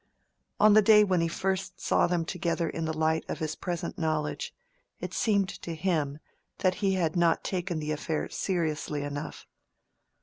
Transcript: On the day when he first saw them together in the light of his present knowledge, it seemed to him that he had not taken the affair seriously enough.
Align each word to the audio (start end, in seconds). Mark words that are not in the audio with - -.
On 0.59 0.73
the 0.73 0.81
day 0.81 1.03
when 1.03 1.21
he 1.21 1.27
first 1.27 1.79
saw 1.79 2.07
them 2.07 2.25
together 2.25 2.67
in 2.67 2.85
the 2.85 2.97
light 2.97 3.23
of 3.29 3.37
his 3.37 3.55
present 3.55 3.99
knowledge, 3.99 4.51
it 4.99 5.13
seemed 5.13 5.49
to 5.61 5.75
him 5.75 6.17
that 6.57 6.73
he 6.81 6.93
had 6.95 7.15
not 7.15 7.43
taken 7.43 7.77
the 7.77 7.91
affair 7.91 8.27
seriously 8.27 9.03
enough. 9.03 9.45